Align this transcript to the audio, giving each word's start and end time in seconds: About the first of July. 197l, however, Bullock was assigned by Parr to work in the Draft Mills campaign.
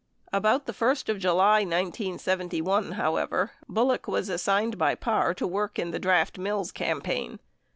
About 0.33 0.65
the 0.65 0.73
first 0.73 1.09
of 1.09 1.19
July. 1.19 1.63
197l, 1.63 2.93
however, 2.93 3.51
Bullock 3.69 4.07
was 4.07 4.29
assigned 4.29 4.79
by 4.79 4.95
Parr 4.95 5.35
to 5.35 5.45
work 5.45 5.77
in 5.77 5.91
the 5.91 5.99
Draft 5.99 6.39
Mills 6.39 6.71
campaign. 6.71 7.37